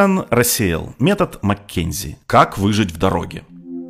[0.00, 0.94] Нейтан рассеял.
[0.98, 2.16] Метод Маккензи.
[2.26, 3.42] Как выжить в дороге.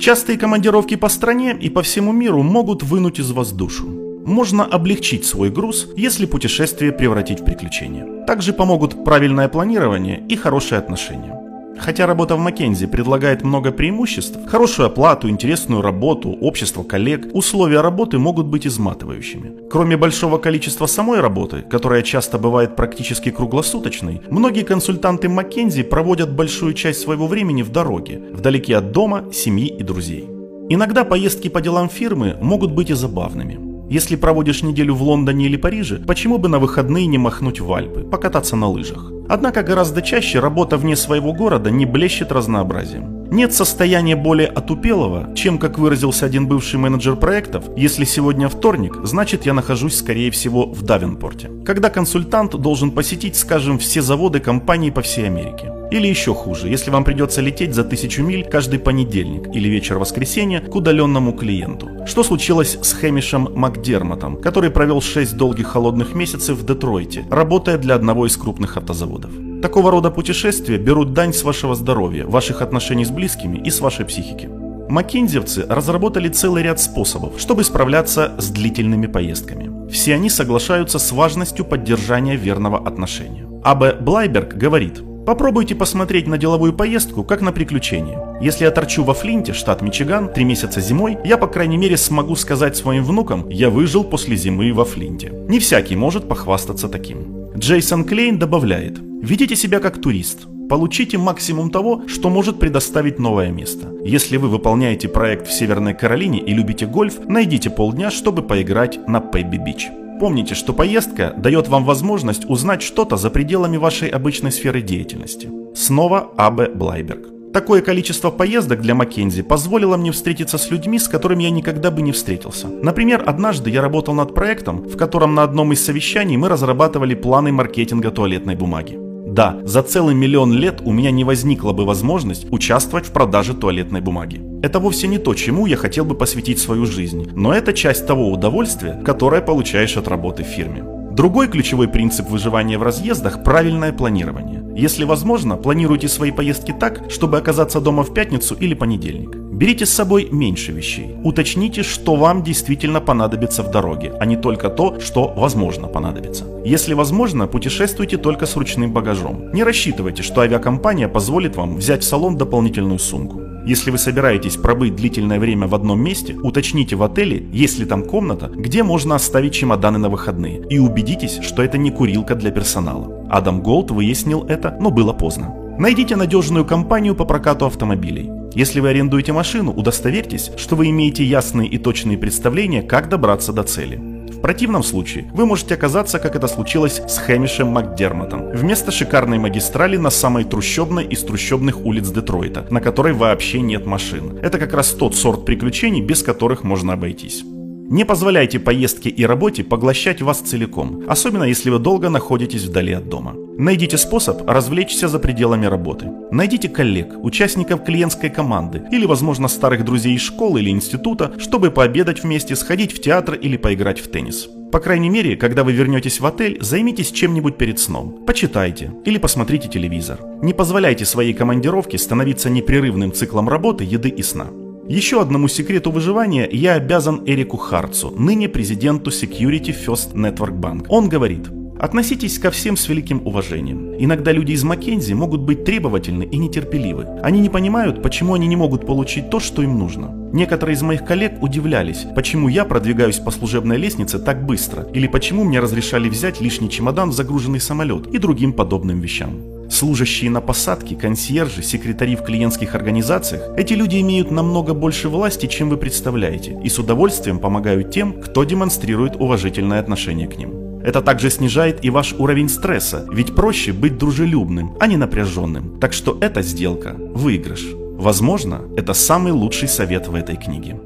[0.00, 3.86] Частые командировки по стране и по всему миру могут вынуть из вас душу.
[4.26, 8.24] Можно облегчить свой груз, если путешествие превратить в приключение.
[8.26, 11.41] Также помогут правильное планирование и хорошие отношения.
[11.78, 18.18] Хотя работа в Маккензи предлагает много преимуществ, хорошую оплату, интересную работу, общество коллег, условия работы
[18.18, 19.68] могут быть изматывающими.
[19.70, 26.74] Кроме большого количества самой работы, которая часто бывает практически круглосуточной, многие консультанты Маккензи проводят большую
[26.74, 30.28] часть своего времени в дороге, вдалеке от дома, семьи и друзей.
[30.68, 33.72] Иногда поездки по делам фирмы могут быть и забавными.
[33.90, 38.00] Если проводишь неделю в Лондоне или Париже, почему бы на выходные не махнуть в Альпы,
[38.00, 39.11] покататься на лыжах?
[39.32, 43.30] Однако гораздо чаще работа вне своего города не блещет разнообразием.
[43.30, 49.46] Нет состояния более отупелого, чем, как выразился один бывший менеджер проектов, если сегодня вторник, значит
[49.46, 51.50] я нахожусь скорее всего в Давенпорте.
[51.64, 55.81] Когда консультант должен посетить, скажем, все заводы компаний по всей Америке.
[55.92, 60.60] Или еще хуже, если вам придется лететь за тысячу миль каждый понедельник или вечер воскресенья
[60.60, 61.90] к удаленному клиенту.
[62.06, 67.94] Что случилось с Хэмишем Макдермотом, который провел 6 долгих холодных месяцев в Детройте, работая для
[67.94, 69.32] одного из крупных автозаводов?
[69.60, 74.06] Такого рода путешествия берут дань с вашего здоровья, ваших отношений с близкими и с вашей
[74.06, 74.48] психики.
[74.88, 79.90] Маккензевцы разработали целый ряд способов, чтобы справляться с длительными поездками.
[79.90, 83.46] Все они соглашаются с важностью поддержания верного отношения.
[83.62, 83.98] А.Б.
[84.00, 88.18] Блайберг говорит– Попробуйте посмотреть на деловую поездку как на приключение.
[88.40, 92.34] Если я торчу во Флинте, штат Мичиган, три месяца зимой, я по крайней мере смогу
[92.34, 95.32] сказать своим внукам, я выжил после зимы во Флинте.
[95.48, 97.50] Не всякий может похвастаться таким.
[97.56, 100.48] Джейсон Клейн добавляет, ведите себя как турист.
[100.68, 103.92] Получите максимум того, что может предоставить новое место.
[104.04, 109.20] Если вы выполняете проект в Северной Каролине и любите гольф, найдите полдня, чтобы поиграть на
[109.20, 109.88] Пэбби Бич.
[110.22, 115.50] Помните, что поездка дает вам возможность узнать что-то за пределами вашей обычной сферы деятельности.
[115.74, 116.68] Снова А.Б.
[116.76, 117.52] Блайберг.
[117.52, 122.02] Такое количество поездок для Маккензи позволило мне встретиться с людьми, с которыми я никогда бы
[122.02, 122.68] не встретился.
[122.68, 127.50] Например, однажды я работал над проектом, в котором на одном из совещаний мы разрабатывали планы
[127.50, 129.01] маркетинга туалетной бумаги.
[129.32, 134.02] Да, за целый миллион лет у меня не возникла бы возможность участвовать в продаже туалетной
[134.02, 134.42] бумаги.
[134.62, 138.30] Это вовсе не то, чему я хотел бы посвятить свою жизнь, но это часть того
[138.30, 140.84] удовольствия, которое получаешь от работы в фирме.
[141.12, 144.62] Другой ключевой принцип выживания в разъездах– правильное планирование.
[144.76, 149.41] Если возможно, планируйте свои поездки так, чтобы оказаться дома в пятницу или понедельник.
[149.62, 151.14] Берите с собой меньше вещей.
[151.22, 156.46] Уточните, что вам действительно понадобится в дороге, а не только то, что возможно понадобится.
[156.64, 159.52] Если возможно, путешествуйте только с ручным багажом.
[159.52, 163.40] Не рассчитывайте, что авиакомпания позволит вам взять в салон дополнительную сумку.
[163.64, 168.02] Если вы собираетесь пробыть длительное время в одном месте, уточните в отеле, есть ли там
[168.02, 173.28] комната, где можно оставить чемоданы на выходные, и убедитесь, что это не курилка для персонала.
[173.30, 175.54] Адам Голд выяснил это, но было поздно.
[175.78, 178.41] Найдите надежную компанию по прокату автомобилей.
[178.54, 183.62] Если вы арендуете машину, удостоверьтесь, что вы имеете ясные и точные представления, как добраться до
[183.62, 183.96] цели.
[183.96, 189.96] В противном случае вы можете оказаться, как это случилось с Хэмишем Макдермотом, вместо шикарной магистрали
[189.96, 194.38] на самой трущобной из трущобных улиц Детройта, на которой вообще нет машин.
[194.42, 197.44] Это как раз тот сорт приключений, без которых можно обойтись.
[197.44, 203.08] Не позволяйте поездке и работе поглощать вас целиком, особенно если вы долго находитесь вдали от
[203.08, 203.34] дома.
[203.58, 206.10] Найдите способ развлечься за пределами работы.
[206.30, 212.22] Найдите коллег, участников клиентской команды или, возможно, старых друзей из школы или института, чтобы пообедать
[212.22, 214.48] вместе, сходить в театр или поиграть в теннис.
[214.72, 218.24] По крайней мере, когда вы вернетесь в отель, займитесь чем-нибудь перед сном.
[218.26, 220.18] Почитайте или посмотрите телевизор.
[220.40, 224.46] Не позволяйте своей командировке становиться непрерывным циклом работы, еды и сна.
[224.88, 230.86] Еще одному секрету выживания я обязан Эрику Харцу, ныне президенту Security First Network Bank.
[230.88, 231.48] Он говорит,
[231.82, 233.96] Относитесь ко всем с великим уважением.
[233.98, 237.08] Иногда люди из Маккензи могут быть требовательны и нетерпеливы.
[237.24, 240.08] Они не понимают, почему они не могут получить то, что им нужно.
[240.32, 245.42] Некоторые из моих коллег удивлялись, почему я продвигаюсь по служебной лестнице так быстро, или почему
[245.42, 249.42] мне разрешали взять лишний чемодан в загруженный самолет и другим подобным вещам.
[249.68, 255.68] Служащие на посадке, консьержи, секретари в клиентских организациях, эти люди имеют намного больше власти, чем
[255.68, 260.61] вы представляете, и с удовольствием помогают тем, кто демонстрирует уважительное отношение к ним.
[260.84, 265.78] Это также снижает и ваш уровень стресса, ведь проще быть дружелюбным, а не напряженным.
[265.80, 267.62] Так что эта сделка– выигрыш.
[267.96, 270.80] Возможно, это самый лучший совет в этой книге.